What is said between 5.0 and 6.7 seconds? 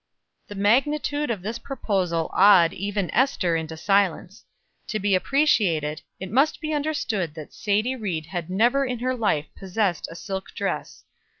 appreciated, it must